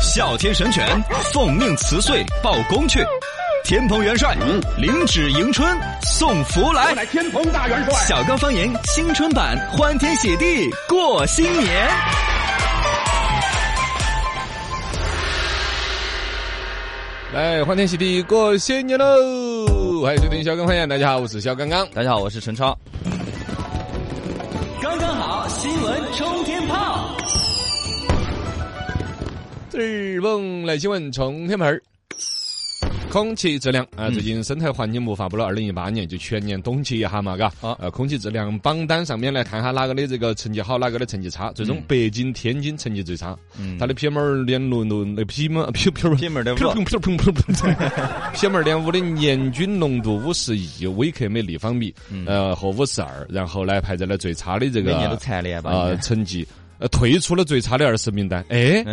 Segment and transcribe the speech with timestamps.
[0.00, 0.86] 哮天神犬
[1.32, 3.04] 奉命辞岁报功去，
[3.64, 4.36] 天蓬元帅
[4.76, 6.94] 领旨迎春送福来。
[6.94, 7.94] 乃天蓬大元帅。
[8.06, 11.88] 小刚方言新春版，欢天喜地过新年。
[17.34, 20.02] 来，欢天喜地过新年喽！
[20.02, 21.86] 欢迎收听小刚方言，大家好，我是小刚刚。
[21.92, 22.76] 大家好，我是陈超。
[24.80, 27.17] 刚刚好，新闻冲天炮。
[29.78, 31.80] 日本来新闻冲天门儿。
[33.10, 41.52] 空气质量啊，最近生态环境部发布了二零一八年就全年统计一下嘛，嘎，啊呃，空气质量榜单上面来看下哪个的这个成绩好，哪个的成绩差。
[41.52, 46.58] 最终北京、天津成绩最差，嗯它的 PM 二点六六那 PM PM PM 2.5
[48.34, 51.94] PM 二点五的年均浓度五十亿微克每立方米，
[52.26, 55.70] 呃和五十二，然后呢排在了最差的这个每年都蝉联吧？
[55.70, 56.44] 啊成绩，
[56.80, 58.84] 呃退出了最差的二十名单，哎。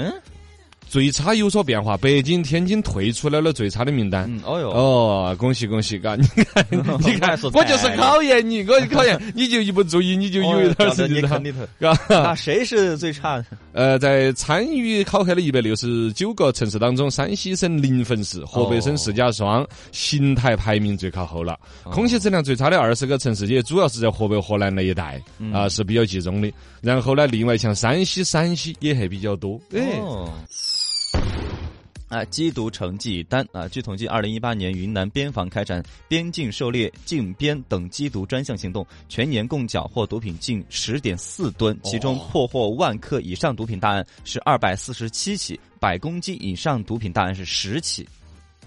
[0.95, 4.23] 嗯最差有所变化，北京、天津退出来了最差的名单。
[4.29, 5.99] 嗯，哦哟，哦，恭喜恭喜！
[5.99, 11.59] 嘎，你看， 你看，我就是考验你，我考验你就一不注意，你就有一点哦事情的你坑里头。
[11.81, 11.93] 嘎。
[12.07, 13.45] 那谁是最差的？
[13.73, 21.59] 呃，在参与考核的一百六十九个城市当中，山西省临汾市、河北省石家庄、邢台排名最靠后了。
[21.91, 25.21] 空气质量最差的二十个城市，也主要是在河北、河南那一带
[25.51, 26.49] 啊，是比较集中的。
[26.81, 29.59] 然后呢，另外像山西、陕西也还比较多。
[29.73, 30.31] 哎，哦。
[32.15, 33.67] 啊，缉毒成绩单啊！
[33.67, 48.07] 据统计，二零一八年云南边防开展边境狩猎、禁边等缉毒专项行动，全年共缴获毒品近十点四吨，其中破获万克以上毒品大案是二百四十七起，百公斤以上毒品大案是十起。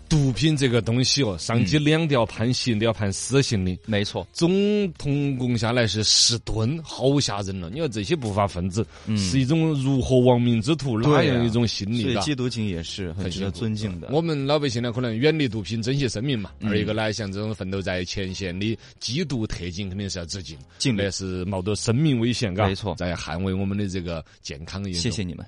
[0.09, 3.79] 毒品这个东西哦，上级两条判刑，都要判死刑的。
[3.87, 7.71] 没错，总统共下来是十吨，好吓人了！
[7.71, 8.87] 你说这些不法分子
[9.17, 12.15] 是一种如何亡命之徒，哪样一种心所以理？
[12.15, 14.09] 对缉毒警也是很值得尊敬的。
[14.11, 16.51] 我们老百姓呢，可能远离毒品，珍惜生命嘛。
[16.61, 24.93] 嗯二一个呢，像这种奋斗在前线的缉毒特警，肯定是要致敬，敬礼那是冒着生命危险，嘎，没错在捍卫我们的这个健康的。
[24.93, 25.23] 谢谢。
[25.23, 25.45] 你们。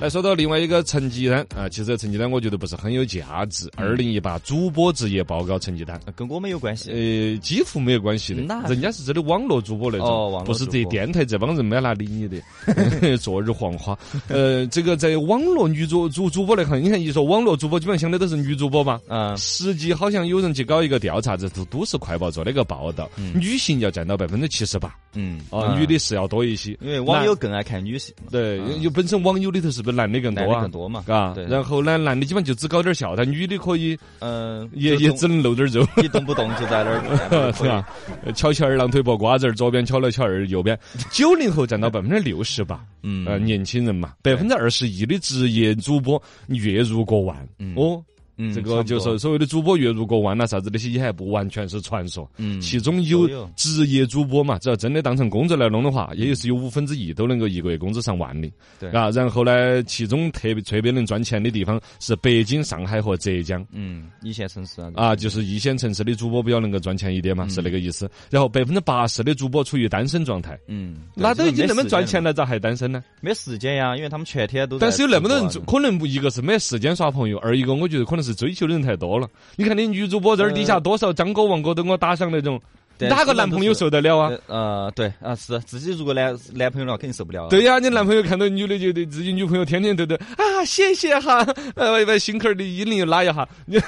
[0.00, 3.68] 来说到另外一个成绩单啊，其实这成绩单我觉得不是很有价值。
[3.76, 6.00] 二零一八主播职业报告成绩单。
[6.14, 6.90] 跟我们有关系。
[6.90, 12.40] 呃，几乎没有关系的那，人家是真的网络主播那种，哦不是这电台这帮人没哪理你的，
[13.18, 13.98] 昨日黄花。
[14.28, 19.00] 呃，这个在网络女主主主播来看，你看一说网络主播，基本上想的都是女主播嘛。
[19.08, 26.78] 嗯，实际好像有人去搞一个调查，这是都市快报做了一个报道，女性要占到百分之七十八，嗯啊，女的是要多一些。
[26.80, 30.70] 因为网友更爱看女性，对，有本身网友里头是不是男的更多啊更？
[30.70, 35.84] 多嘛，嘎，对然后呢，男的基本就只搞点笑，但女的可以嗯，也也只能露点肉。
[35.96, 37.84] 一动不动就在那儿， 是吧？
[38.24, 40.78] 呃翘起二郎腿抱瓜子儿，左边翘了翘二，右边。
[41.10, 47.36] 九零后占到百分之六十吧，嗯呃，年轻人嘛，百分之二十一的职业主播月入过万，
[47.74, 48.02] 哦。
[48.38, 58.50] 嗯这个就是所谓的主播月入过万了，啥子那些也还不完全是传说，嗯其中有职业主播嘛，只要真的当成工作来弄的话，也是有五分之一都能够一个月工资上万的，
[58.80, 58.90] 对。
[58.90, 67.50] 啊，然后呢，其中特别特别能赚钱的地方是北京、上海和浙江，嗯，一线城市啊，啊，就是一线城市的主播比较能够赚钱一点嘛，嗯。
[67.50, 68.08] 是那个意思。
[68.30, 73.02] 然后百分之八十的主播处于单身状态，嗯，那都已经那么赚钱了，咋还单身呢？
[73.20, 79.28] 没时间呀，因为他们全天都在但是有那么多人可能不一个是没时间耍朋友，二一个我觉得可能是追求的人太多了。
[79.56, 82.64] 你看那女主播这儿底下多少张哥、王哥都给我打赏那种，对
[83.00, 84.32] 哪个男朋友受得了啊？
[84.46, 87.48] 呃呃，对啊，是自己如果男男朋友了，肯定受不了啊。
[87.50, 93.46] 对呀，你男朋友看到女的就对自己女朋友天天都得啊，谢谢哈，呃，把心口儿的衣领又拉一下。
[93.68, 93.80] 有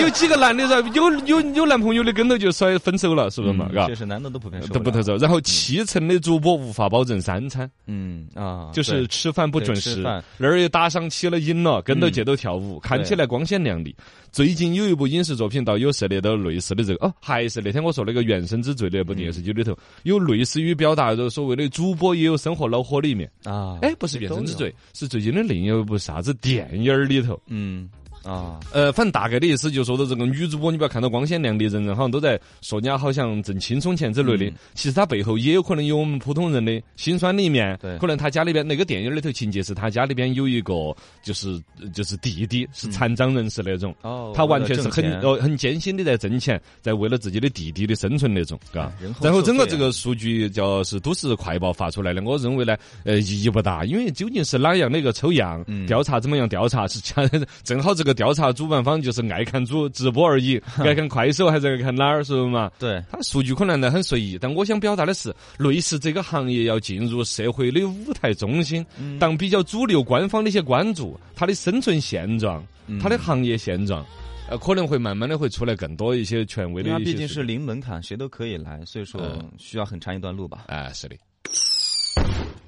[0.00, 3.68] 有几个男的噻，有有有男朋友的跟头就甩分手了，是不是嘛？
[3.74, 5.02] 嘎确实男的都普遍受了都不得。
[5.02, 5.16] 走。
[5.16, 9.96] 然后七成的主播无法保证三餐，嗯啊，就是吃饭不准时
[10.38, 13.94] 那儿也打赏起了瘾了，跟着节奏跳舞，看起来光鲜亮丽。
[14.30, 23.30] 最近有一部影视作品倒有涉猎到类似的这个哦，还是那天我说那个《原生之罪》那部电视剧里头有类似于表达着所谓的主播也有生活恼火的一面。
[23.44, 27.38] 啊，哎，不是《原生之罪》，是最近的另一部啥子电影儿里头。
[27.46, 27.88] 嗯
[28.24, 37.78] 啊，呃，反正大概的意思就说到这个女主播，你不要看到光鲜亮丽，人人好像都在说人家好像挣轻松钱之类的，嗯其实她背后也有可能有我们普通人的辛酸的一面。
[37.80, 40.74] 对可能她家里边那个电影里头情节是她家里边有一个
[41.22, 41.60] 就是
[41.92, 43.94] 就是弟弟是残障人士那种。
[44.02, 49.14] 哦，他完全是很呃很艰辛的在挣钱，在为了自己的弟弟的生存那种，嘎哎人。
[49.14, 57.22] 后然后整个这个数据叫是都市快报发出来的，我认为呢，呃，意义不大，因为究竟是哪样的一个抽样嗯调查怎么样调查是恰
[57.62, 62.70] 正好这个个调查主办方就是爱看主直播而已， 爱看快手还是爱看哪儿，是不是嘛？
[62.78, 68.84] 对，它数据可能呢很随意，但我想表达的是，类似这个行业要进入社会的舞台中心，
[69.18, 72.62] 当比较主流官方的一些关注它的生存现状、
[73.00, 74.04] 它的行业现状，
[74.50, 77.12] 呃，可能会慢慢的会出来更多一些权威的它一些。
[77.12, 80.64] 毕竟是零门槛，谁都可以来，所以说嗯需要很长一段路吧。
[80.66, 81.16] 哎，是的。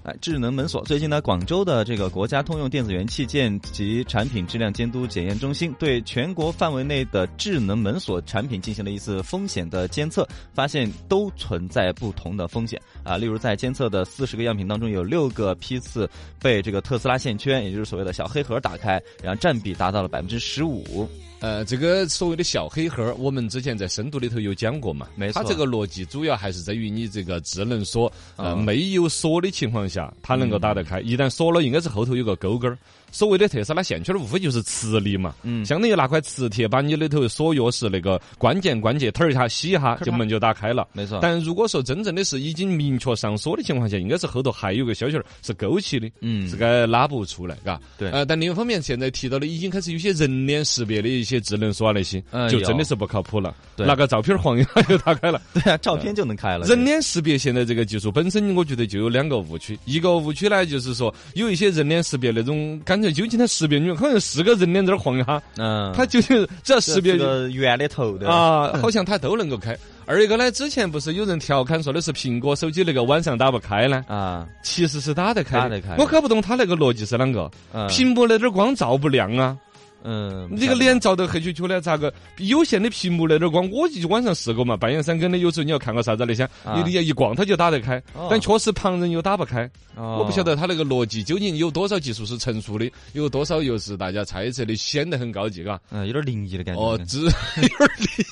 [0.04, 0.84] 哎，智能门锁。
[0.84, 12.78] 最近呢，广州的这个国家通用电子元器件及产品质量监督检验中心对全国范围内的智能门锁产品进行了一次风险的监测，发现都存在不同的风险。
[13.04, 13.16] 啊。
[13.16, 16.10] 例如，在监测的四十个样品当中，有六个批次
[16.40, 21.08] 被这个特斯拉线圈，也就是所谓的小黑盒打开，然后占比达到了百分之十五。
[21.40, 31.00] 呃，这个所谓的小黑盒，我们之前在深度里头有讲过嘛，没错它这个逻辑主要还是在于你这个智能锁，呃，嗯没有锁的情况下，它能够打得开。
[31.00, 32.78] 一旦锁了，应该是后头有个钩钩儿。
[33.14, 40.88] 所谓的特斯拉线圈儿，无非就是磁力嘛，嗯相当于拿块磁铁把你里头锁钥匙那个关键关节推儿一下，吸一下， 就门就打开了。
[40.92, 47.80] 没错但如果说真正的是已经明确上锁的情况下，应该是后头还有个小圈儿是勾起的，嗯是该拉不出来，嘎。
[47.96, 53.54] 对呃，但另一方面，现在提到的已经开始有些人脸识别的一些智能锁啊那些，嗯就真的是不靠谱了。
[53.76, 55.40] 对拿个照片晃一下就打开了。
[55.54, 56.66] 对啊，照片就能开了。
[56.66, 59.78] 人脸识别现在这个技术本身，我觉得就有两个误区。
[59.84, 69.76] 一个误区呢，就是说有一些人脸识别那种，感觉究竟它识别里面可能是个人脸在那儿晃一下，嗯，它究竟只要识别个圆的头的，啊，好像它都能够开。
[70.06, 74.04] 二一个呢，之前不是有人调侃说的是苹果手机那个晚上打不开呢？
[74.06, 77.50] 啊，其实是打得开的，打得开我搞不懂他那个逻辑是啷个？
[77.72, 77.88] 嗯。
[77.88, 79.56] 屏幕那点儿光照不亮啊，
[80.06, 82.12] 嗯，你这个脸照得黑黢黢的，咋个？
[82.36, 86.46] 有限的屏幕那点儿光，我就晚上试过嘛，半夜三更的，有时候你要看个啥子那些，
[86.76, 89.68] 你你一逛它就打得开哦，但确实旁人又打不开。
[89.96, 95.80] 哦我不晓得他那个逻辑究竟有多少技术是成熟的，有多少又是大家猜测的，显得很高级，嘎。
[95.90, 96.80] 嗯，有点灵异的感觉。
[96.82, 98.26] 哦，只 有点灵，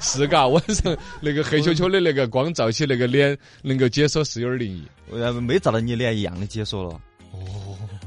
[0.00, 4.84] 是嘎，晚上那个黑黢黢的那个光照起那个脸，能够解锁是有点灵异。
[5.10, 7.00] 我呃没照到你脸一样的解锁了。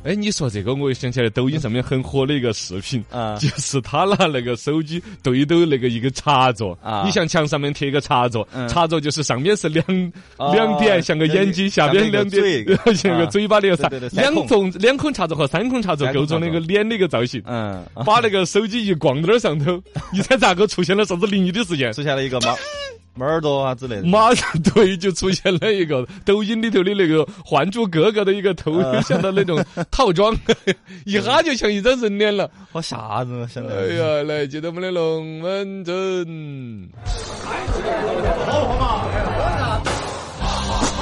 [0.04, 3.36] 哎，你说这个，我又想起来抖音上面很火的一个视频，啊。
[3.38, 7.04] 就是他拿那个手机对斗那个一个插座，啊。
[7.06, 8.68] 你像墙上面贴一个插座，嗯。
[8.68, 9.86] 插座就是上面是两
[10.38, 17.42] 哦两点，像个眼睛，下边两点像 像个嘴巴的三对对对三两孔孔两孔插座和三孔插座构成那个脸的一个造型。
[17.46, 19.82] 嗯，把那个手机一挂到那儿上头，
[20.12, 21.94] 你猜咋个出现了啥子灵异的事件？
[21.94, 22.58] 出现了一个猫
[23.14, 24.04] 猫耳朵啊之类的。
[24.04, 30.36] 马上对，就出现了一个抖音里头的那个《还珠格格》的一个头像的那种套装，
[31.06, 32.50] 一哈就像一张人脸了。
[32.72, 33.48] 好吓人啊！
[33.52, 33.76] 现在。
[33.76, 36.90] 哎呀，来接到我们的龙门阵。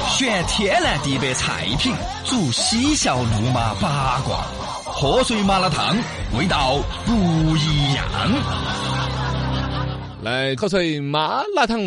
[0.08, 4.44] 选天南地北菜品，煮嬉笑怒骂八卦，
[4.84, 5.96] 喝水麻辣烫，
[6.36, 6.76] 味道
[7.06, 7.12] 不
[7.56, 8.99] 一样。
[10.22, 11.78] 来，口水麻辣烫。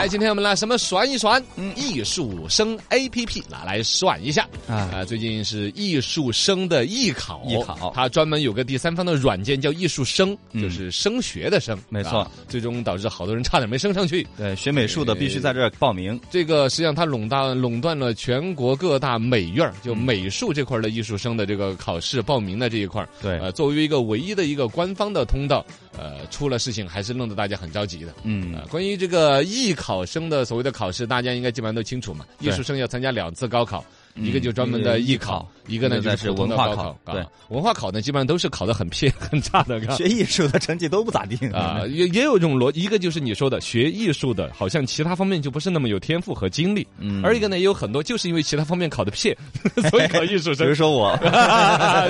[0.00, 1.44] 来，今天我们来什么涮一涮？
[1.56, 5.04] 嗯，艺术生 A P P 拿来算一下啊啊！
[5.04, 14.26] 最近是艺术生的艺考，艺考它专门有个第三方的软件叫艺术生，嗯就是升学的升，没错啊最终导致好多人差点没升上去。
[14.38, 16.18] 对，学美术的必须在这儿报名。
[16.30, 23.08] 这个实际上它垄断垄断了全国各大美院儿就美术这块儿的艺术生的这个考试报名的这一块儿。
[23.20, 25.62] 对呃，作为一个唯一的一个官方的通道，
[26.00, 28.14] 呃，出了事情还是弄得大家很着急的。
[28.22, 32.24] 嗯呃，关于这个艺考生的所谓的考试，大家应该基本上都清楚嘛。
[32.38, 41.36] 艺术生要参加两次高考，嗯一个就专门的艺考，一个呢就是文化考对，文化考呢基本上都是考的很撇 很差的，学艺术的成绩都不咋地。
[41.52, 47.22] 啊，也也有这种逻，一个就是你说的学艺术的，好像其他方面就不是那么有天赋和精力，嗯。
[47.24, 49.36] 而一个呢也有很多就是因为其他方面考的撇，
[49.90, 50.74] 所以考艺术生 比如。
[50.74, 51.14] 说我，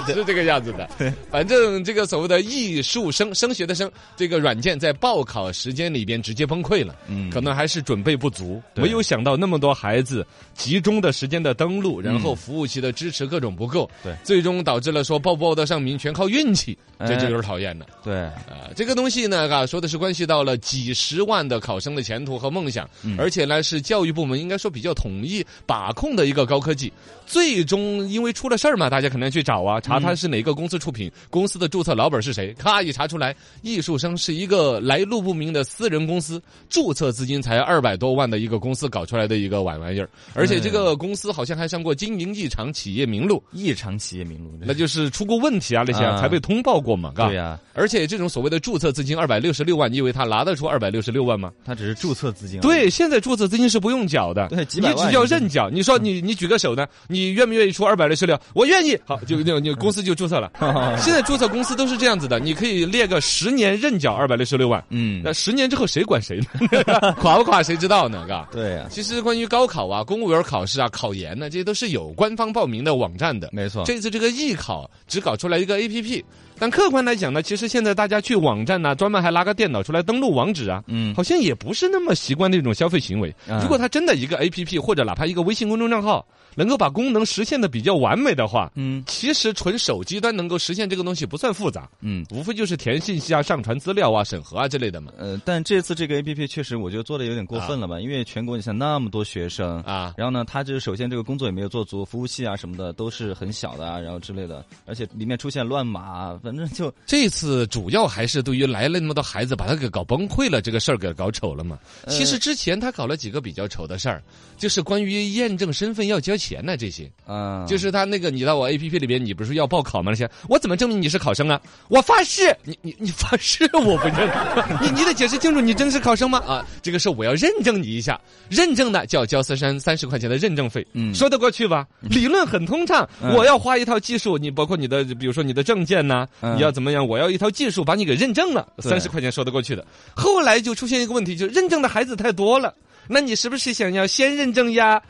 [0.07, 0.89] 是这个样子的，
[1.29, 14.15] 反正这个所谓的艺术生升学的生，这个软件在报考时间里边直接崩溃了，嗯可能还是准备不足，没有想到那么多孩子集中的时间的登录，然后服务器的支持各种不够，对。
[14.23, 17.87] 最终导致了说报不报得上名全靠运气，这就哎有点讨厌了。
[18.05, 23.17] 对，啊，这个东西呢，啊，说的是关系到了几十万的考生的前途和梦想，嗯。
[23.19, 26.93] 而且呢是教育部门应该说比较统一把控的一个高科技。
[27.27, 47.37] 最终因为出了事儿嘛，大家可能去找啊，查他是哪个公司出品，公司的注册老板是谁，咔一查出来，艺术生是一个来路不明的私人公司，注册资金才二百多万的一个公司搞出来的一个玩玩意儿，而且这个公司好像还上现过经营异常企业名录，异常企业名录，那就是出过问题啊那些啊才被通报过嘛，嘎对。
[47.37, 51.51] 呀，而且这种所谓的注册资金二百六十六万，你以为他拿得出二百六十六万吗？
[51.65, 52.61] 他只是注册资金。
[52.61, 55.71] 对，现在注册资金是不用缴的，对几你只要认缴。
[55.71, 56.87] 你说你你举个手呢？
[57.09, 58.39] 你愿不愿意出二百六十六？
[58.53, 58.95] 我愿意。
[59.07, 60.53] 好，就就你公司就注册了。
[61.01, 64.85] 现在注册公司都是这样子的，你可以列个十年认缴二百六十六万。
[64.91, 66.85] 嗯，那十年之后谁管谁呢？
[67.23, 68.27] 垮不垮谁知道呢？
[68.29, 68.47] 嘎。
[68.53, 73.49] 对呀，其实关于高考啊、公务员考试啊、考研呢，这些都是有官方报名的网站的。
[73.53, 73.85] 没错。
[73.85, 76.25] 这次这个艺考只搞出来一个 A P P，
[76.61, 83.35] 但客观来讲呢，其实现在大家去网站呢、专门还拿个电脑出来登录网址啊，嗯好像也不是那么习惯的一种消费行为。
[83.49, 86.25] 啊如果他真的一个 A P P 或者哪怕一个微信公众账号，
[86.55, 92.25] 能够把功能实现的比较完美的话，嗯其实纯手机端能够实现这个东西不算复杂，嗯。
[92.31, 95.13] 无非就是填信息啊、上传资料啊、审核啊之类的嘛。
[95.17, 97.99] 呃，但这次这个 A P P 确实，我觉得做的有点过分了吧？
[97.99, 111.79] 因为全国你像那么多学生啊然后呢，他就是首先这个工作也没有做足，服务器啊什么的都是很小的啊，然后之类的，而且里面出现乱码啊，反正就这次主要还是对于来了那么多孩子，把他给搞崩溃了这个事儿给搞丑了嘛。
[112.05, 114.21] 呃其实之前他搞了几个比较丑的事儿，
[114.59, 117.09] 就是关于验证身份要交钱呢这些。
[117.25, 120.11] 啊，就是他那个，你到我 A P P 里边，你不是要报考吗？
[120.11, 121.61] 那些我怎么证明你是考生啊？
[121.87, 124.29] 我发誓，你你你发誓我不认，
[124.83, 126.41] 你你得解释清楚，你真的是考生吗？
[126.45, 131.87] 啊，这个事我要认证你一下，认证的就要交三三三十块钱的认证费，嗯说得过去吧？
[132.03, 137.07] 理论很通畅，嗯我要花一套技术，你包括你的，比如说你的证件呐、嗯你要怎么样？
[137.07, 139.85] 我要一套技术把你给认证了，三十块钱说得过去的。
[140.15, 142.75] 后来就出现一个问题，就认证的孩子太多了。
[143.09, 145.01] 那你是不是想要先认证呀？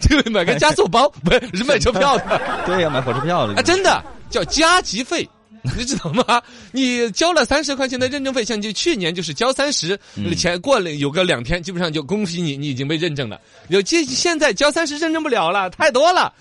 [0.00, 5.28] 就 买个加速包， 不是买车票的对呀，买火车票的啊，真的叫加急费。
[5.76, 6.40] 你知道吗？
[6.72, 9.98] 你交了三十块钱的认证费，像就去年就是交三十、
[10.36, 13.38] 前过了有个两天，基本上就恭喜你，你已经被认证了。
[13.68, 16.32] 有现现在交三十认证不了了，太多了，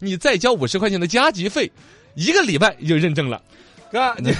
[0.00, 1.70] 你再交五十块钱的加急费，
[2.14, 3.40] 一个礼拜就认证了，
[4.00, 4.30] 啊，你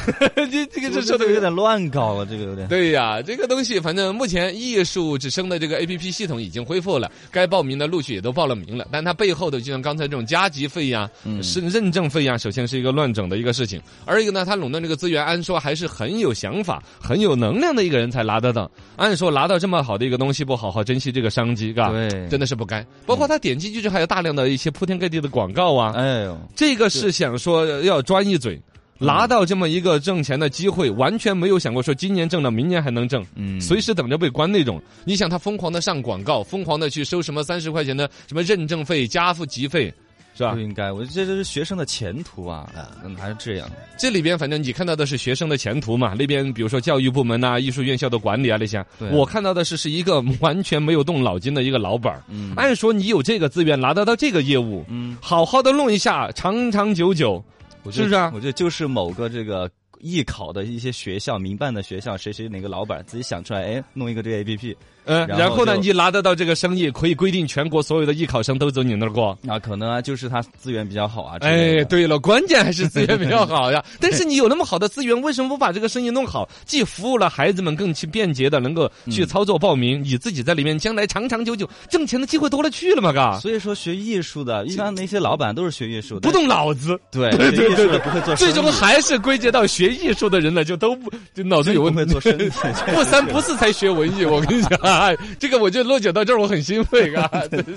[0.51, 2.67] 你 这个 这说的有点乱搞了，这个有点。
[2.69, 11.09] 对呀，这个东西反正目前艺术之声的这个 A P P 系统已经恢复了，该报名的陆续也都报了名了，但它背后的就像刚才这种加急费呀、
[11.43, 18.71] 是认证费呀，首先是一个乱整的一个事情，而一个呢，它垄断这个资源，按说还是很有想法、很有能量的一个人才拿得到。
[18.97, 22.85] 按说拿到这么好的一个东西，不好好珍惜这个商机，嘎，对真的是不该。
[23.07, 28.61] 包括他点击进去还有大量的一些铺天盖地的广告啊，哎呦，这个是想说要专一嘴。
[29.05, 34.81] 拿到这么一个挣钱的机会，完全没有想过说今年挣了，明年还能挣，嗯随时等着被关那种。
[35.05, 39.93] 你想他疯狂的上广告，疯狂的去收什么三十块钱的什么认证费、加付集费，
[40.37, 40.59] 是吧不？
[40.59, 42.71] 应该，我觉得这是学生的前途啊，
[43.05, 43.69] 嗯，还是这样。
[43.97, 52.23] 这里边反正你看到的是学生的前途嘛，那边比如说教育部门呐、艺术院校的管理啊那些对，我看到的是是一个完全没有动脑筋的一个老板儿。
[52.29, 57.43] 嗯按说你有这个资源拿得到这个业务，嗯，好好的弄一下，长长久久，
[57.85, 58.31] 我觉得是不是啊？
[58.35, 59.71] 我觉得就是某个这个
[60.05, 69.37] 艺考的一些学校、民办的学校，谁谁哪个老板自己想出来，哎，弄一个这个 A P P 嗯，然后呢，你拿得到这个生意，可以规定全国所有的艺考生都走你那儿过。
[69.47, 71.37] 啊，可能啊就是他资源比较好啊。
[71.41, 73.85] 哎，对了，关键还是资源比较好呀。
[74.01, 76.49] 但是你有那么好的资源，为什么不把这个生意弄好？
[76.65, 83.39] 既服务了孩子们，更去便捷的能够去操作报名，你自己在里面将来长长久久挣钱的机会多了去了嘛，嘎。
[83.41, 92.05] 所以说学艺术的，一般那些老板都是学艺术的，不动脑子，对对对对不会做， 最终还是归结到学艺术的人呢，就都不就脑子有问题。
[92.05, 92.51] 做生意。
[92.95, 97.31] 不三不四才学文艺，我跟你讲，哎这个我就落脚到这儿，我很欣慰啊。
[97.51, 97.75] 真是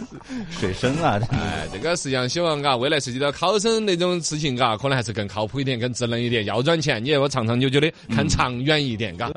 [0.60, 6.46] 水深啊，哎，这个实际上希望啊，未来涉及到考生那种事情嘎，可能还是更靠谱一点、更智能一点。
[6.46, 9.32] 要赚钱，你也要长长久久的，看长远一点，嘎。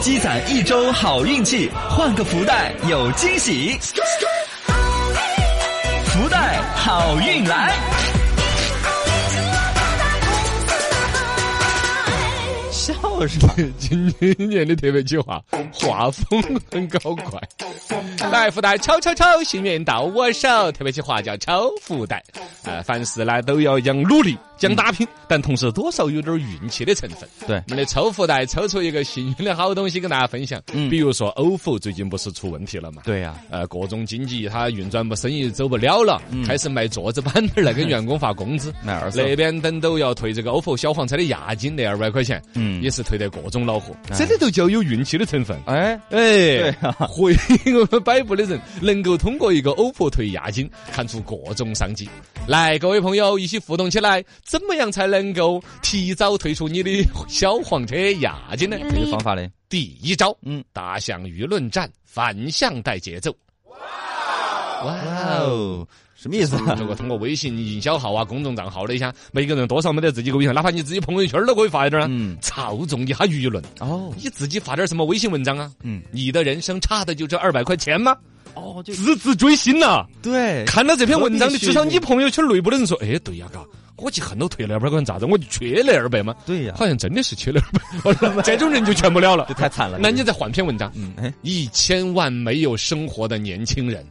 [0.00, 3.76] 积攒一周好运气，换个福袋有惊喜。
[6.06, 7.74] 福袋好运来，
[12.84, 13.54] 笑是吧？
[13.78, 17.40] 今年的特别计划，画风很搞怪。
[18.30, 20.70] 来福袋抽抽抽，幸运到我手。
[20.72, 22.22] 特别计划叫抽福袋。
[22.64, 27.28] 呃，凡事呢都要讲努力，讲打拼，但同时多少有点运气的成分。
[27.46, 30.62] 对我们的抽福袋抽出一个幸运的好东西跟大家分享。
[30.72, 33.02] 嗯比如说 OFO 最近不是出问题了嘛？
[33.04, 38.72] 对呀，呃，各种经济它运转不，生意走不了了，嗯开始卖桌子板凳来给员工发工资。
[38.84, 43.94] 卖二手那边等都要退这个 OFO 小黄车的押金那二百块钱，嗯也是退得各种恼火。
[44.10, 45.58] 哎这里头就有运气的成分。
[45.66, 47.34] 哎，哎，对啊会
[47.66, 52.08] 我们摆布的人能够通过一个 OPPO 退押金看出各种商机。
[52.46, 56.90] 来，各位朋友一起互动起来，怎么样才能够提早退出你的
[57.28, 58.76] 小黄车押金呢？
[58.90, 63.34] 这个方法呢，第一招，嗯，大象舆论战，反向带节奏。
[63.66, 64.92] 哇
[65.40, 66.74] 哦，什么意思啊？
[66.74, 73.64] 通过通过微信营销号啊、公众账号的一下，每个人多少没得自己个微信，哪怕你自己朋友圈都可以发一点啊，嗯操纵一下舆论。
[73.80, 75.72] 哦，你自己发点什么微信文章啊？
[75.82, 78.14] 嗯，你的人生差的就这二百块钱吗？
[78.54, 83.60] 哦，就字字锥心呐、对，看到这篇文章的，至少你朋友圈内部的人说，哎，对呀，嘎，
[83.96, 85.26] 我去恨都退了二百块钱，咋子？
[85.26, 86.34] 我就缺那二百吗？
[86.46, 87.60] 对呀，好像真的是缺了
[88.04, 89.54] 二百，这种人就劝不了了这。
[89.58, 89.98] 太惨了。
[90.00, 94.06] 那你再换篇文章，嗯，哎，一千万没有生活的年轻人，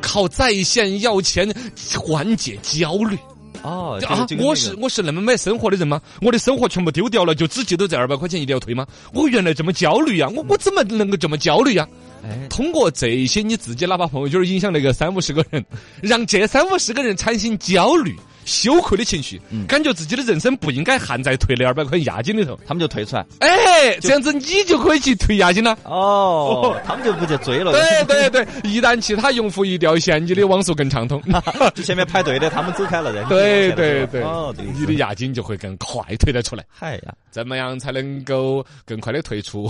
[0.00, 1.50] 靠在线要钱
[1.98, 3.16] 缓解焦虑
[3.62, 4.36] 哦，这个啊就！
[4.36, 6.00] 跟那个我是我是那么没生活的人吗？
[6.20, 8.86] 我的生活全部丢掉了，就只记得这二百块钱一定要退吗？
[9.14, 11.86] 我原来这么焦虑呀、我我怎么能够这么焦虑呀、
[12.22, 15.64] 哎，通过这些，你自己哪怕朋友圈影响那个三五十个人，
[16.00, 18.14] 让这三五十个人产生焦虑、
[18.44, 22.58] 羞愧的情绪，嗯感觉自己的人生不应该含在退那二百块钱押金里头。
[22.66, 23.26] 他们就退出来。
[23.40, 25.76] 哎，这样子你就可以去退押金了。
[25.84, 27.72] 哦，他们就不去追了。
[27.72, 31.20] 对对对，一旦其他用户一掉线，你的网速更畅通。
[31.74, 36.64] 就前面排队的，他们走开了，然后对你往前对对了哦，对，你的押金就会更快退得出来。
[36.68, 39.68] 嗨呀，怎么样才能够更快的退出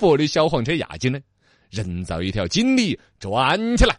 [0.00, 1.18] 我的小黄车押金呢？
[1.72, 3.96] 人造一条锦鲤转起来。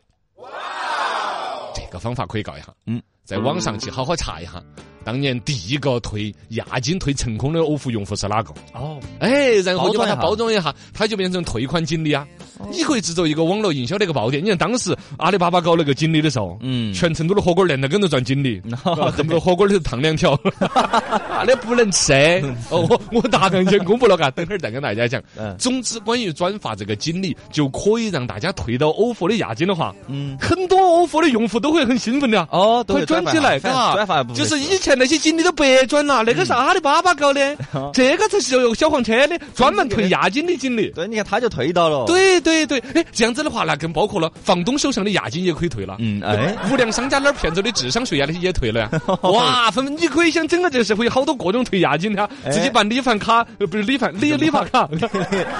[1.75, 2.73] 这个方法可以搞一下。
[2.85, 4.63] 嗯，在网上去好好查一下，
[5.03, 8.53] 当年第一个退押金退成功的欧付用户是哪个？
[8.73, 12.25] 哦，哎，然后你把它包包装一下，它就变成退款锦鲤啊。
[12.71, 14.43] 你可以制作一个网络营销的一个爆点。
[14.43, 22.13] 你看当时阿里巴巴搞那个锦鲤的时候，嗯，全成都的火锅店都跟着赚锦鲤，哦恨不得火锅里头烫两条， 啊，那不能吃。
[22.69, 25.21] 哦，我我答案先公布了，嘎，等会儿再跟大家讲。
[25.37, 32.47] 嗯总之，关于转发这个锦鲤，就可以让大家退到欧付的押金的话，嗯，很多欧付的用户都会很兴奋的啊。
[32.51, 40.89] 哦，都会转起来，嘎，转发就是以前那些经理都白转了，那个是阿里巴巴搞的，哦 这个才是有小黄车的，专门退押金的经理。
[40.91, 45.97] 对，你看他就退到了。，对对对，哎，这样子的话，那更包括了房东手上的押金也可以退了。
[45.99, 48.89] 嗯，哎，无良商家那儿骗走的智商税啊，那些也退了呀。
[49.23, 54.87] 哇，分分你可以想，整个这个社会有好多各种退押金的啊，哎自己办理发卡，呃，不是理发理理发卡。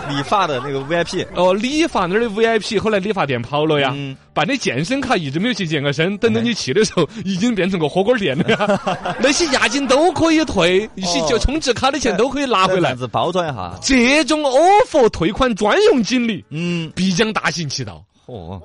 [0.09, 3.93] 理 发的那个 VIP，哦，理发那儿的 VIP，后来理发店跑了呀。
[4.33, 9.15] 嗯办的健身卡一直没有去健个身，等到你去的时候，已经变成个火锅店了呀。
[9.21, 13.77] 那些押金都可以退，一些就充值卡的钱都可以拿回来这包装一下。
[13.81, 18.03] 这种欧付退款专用锦鲤嗯，必将大行其道。
[18.25, 18.59] 嚯，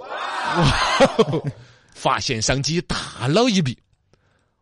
[1.92, 3.76] 发现商机大捞一笔。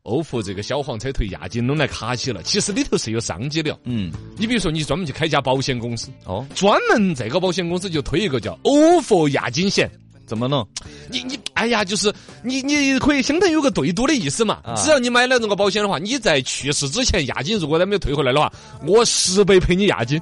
[0.03, 3.79] 欧付这个小黄车退押金弄来卡起了，其实里头是有商机的哦。
[3.85, 9.91] 嗯，你比如说，你专门去开一家保险公司，哦，专门这个保险公司就推一个叫欧付押金险。
[10.27, 10.67] 怎么弄？
[11.11, 12.13] 你你哎呀，就是
[12.43, 14.59] 你你可以相当于有个对赌的意思嘛。
[14.65, 18.53] 啊只要你买了这个保险的话，你在去世之前押金如果他没有退回来的话，
[18.87, 20.21] 我十倍赔你押金。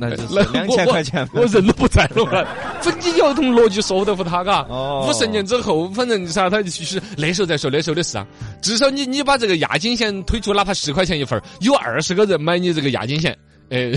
[0.00, 1.28] 那就是那两千块钱。
[1.32, 2.46] 我人都不在了嘛。
[2.80, 4.64] 这你要从逻辑说得服他，嘎。
[4.68, 8.24] 哦五十年之后，反正啥，他就是那时候再说那时候的事啊。
[8.62, 13.36] 至少你你把这个押金险推出，哪怕十块钱一份儿有二十个人买你这个押金险，
[13.70, 13.92] 哎，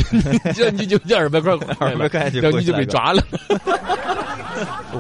[0.53, 3.23] 这你就你二百块200块钱就然后你就被抓了。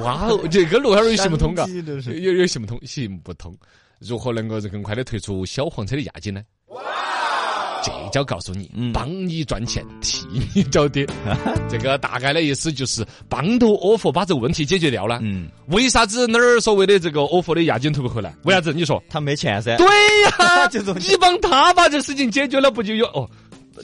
[0.03, 3.55] 哇哦，这个路还有行不通嘎商机真，是有有行不通，行不通。
[3.99, 6.41] 如何能够更快的退出小黄车的押金呢？
[7.83, 11.05] 这叫告诉你，嗯帮你赚钱，替你找爹。
[11.67, 15.19] 这个大概的意思就是帮到欧付把这个问题解决掉了。
[15.23, 18.35] 嗯，为啥子那儿所谓的这个 offer 的押金退不回来？
[18.43, 18.71] 为啥子？
[18.71, 19.03] 你说？
[19.09, 19.75] 他没钱噻。
[19.77, 19.87] 对
[20.25, 23.27] 呀， 这种你帮他把这事情解决了，不就有哦？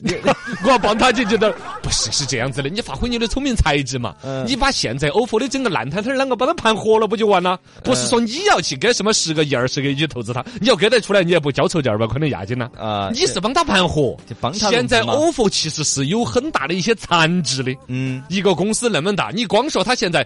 [0.02, 0.14] 你
[0.64, 7.60] 我要帮他解决的，不是是这样子的，你发挥你的聪明才智嘛，嗯你把现在 ofo 的整个烂摊摊儿啷个把它盘活了，不就完了？
[7.84, 12.70] 不是说你要去给什么十个亿、二十个亿去投资它，你要给得出来，你也不交出这二百块的押金呢？
[12.78, 17.74] 啊，你是帮他盘活，就帮他现在 ofo 其实是有很大的一些残值的。
[17.88, 20.26] 嗯，一个公司那么大，你光说他现在。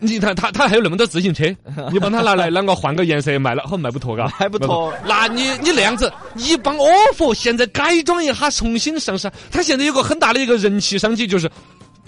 [0.00, 1.44] 你看他，他还有那么多自行车，
[1.90, 4.32] 你帮他拿来啷个换个颜色卖了，好卖不脱嘎？
[4.38, 11.50] 卖不脱那你你那样子，你帮 ofo 现在改装一下，重新上市，他现在有个很大的一个人气商机，就是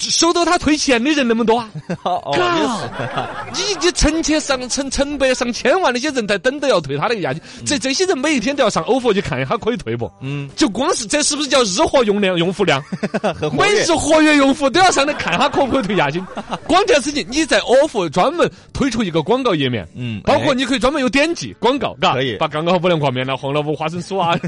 [0.08, 1.68] 收到他退钱的人那么多啊。
[2.04, 2.20] 哦。
[3.52, 10.10] 你你成千上成成百上千万那些人在等着要退他那个押金，这这些人每一天都要上 ofo 去看一下可以退不？
[10.20, 12.82] 嗯，就光是这是不是叫日活用量用户量？
[13.58, 16.24] 每日活跃用户都要上来看下可不可以退押金。
[16.66, 24.38] 光这事情，你在 ofo 专门推出一个广告页面，嗯包括你可以专门有点击广告，嘎，可以把刚刚好五粮挂面了、黄萝卜花生酥啊，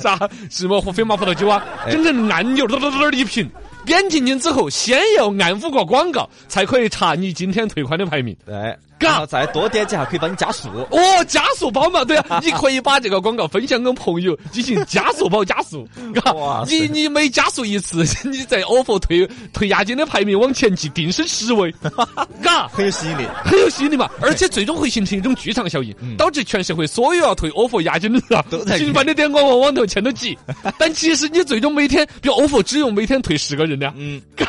[0.00, 0.18] 啥
[0.50, 3.48] 什么飞马葡萄酒啊，整整成按钮嘚嘚嘚嘚一屏。
[3.84, 8.36] 点进去之后，先要按五个广告，才可以查你今天退款的排名。
[8.46, 9.26] 哎，嘎。
[9.26, 10.68] 再多点几下可以帮你加速。
[10.90, 21.72] 哦，加速包嘛，对啊， 你可以把这个广告分享给朋友，进行加速包加速，嘎哇，你你每加速一次， 你在 offer 退退押金的排名往前进，定升十位，
[22.42, 30.36] 嘎，很有吸引力，很有吸引力嘛，而且最终会形成一种剧场效应，导致全社会所有要退 offer 押金的人啊都在，频繁的点广告往头前头挤，
[30.78, 34.46] 但其实你最终每天，比如 offer 只用每天退十个人的，嗯，嘎，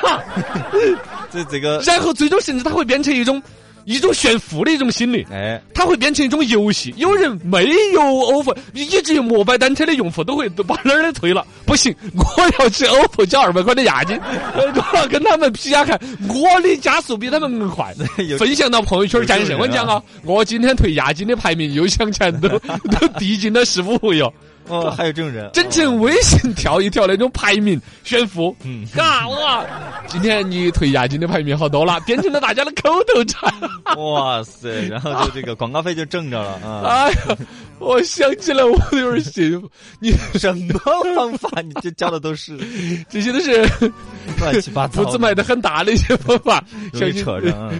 [1.32, 3.42] 这这个，然后最终甚至它会变成一种
[3.86, 5.26] 一种炫富的一种心理。
[5.32, 11.46] 哎，它会变成一种游戏，有人没有 ofo，以至于摩拜单车的用户都会都把那儿的退了。
[11.66, 14.18] 不行， 我要去 ofo 交二百块的押金，
[14.56, 17.94] 呃 我要跟他们比下看，我的加速比他们更快。
[18.38, 24.32] 分享到朋友圈展示，我跟你讲啊，我今天退押金的排名又向前都都递进了十五位哟。
[24.68, 29.66] 哦，还有这种人，整成微信跳一跳那种排名炫富，嗯嘎哇！
[30.08, 33.52] 今天你退押金的排名好多了，变成了大家的口头禅。
[33.98, 36.82] 哇塞，然后就这个广告费就挣着了啊！
[36.88, 37.38] 哎呀，
[37.80, 39.70] 我想起来我有点幸福。
[40.00, 40.80] 你 什么
[41.16, 41.62] 方法？
[41.62, 42.58] 你这教的都是
[43.10, 43.68] 这些都是
[44.40, 47.72] 乱七八糟的，步子迈的很大的一些方法，容易扯上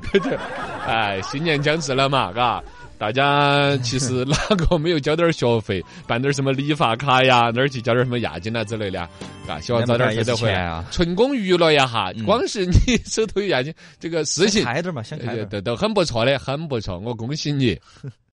[0.86, 2.62] 哎，新年将至了嘛，嘎。
[3.02, 9.10] 大家其实 哪个没有交点学费，办点什么理发卡呀，哪儿去交点什么押金啊之类的啊？
[9.50, 10.86] 啊，希望早点退得回来啊！
[10.92, 15.50] 成功娱乐一下，嗯光是你手头有押金这个事情，开点嘛，想开呃点。
[15.50, 17.76] 都都很不错的，很不错，我恭喜你。